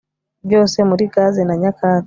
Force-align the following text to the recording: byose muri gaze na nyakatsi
byose 0.45 0.77
muri 0.89 1.03
gaze 1.13 1.41
na 1.45 1.55
nyakatsi 1.61 1.99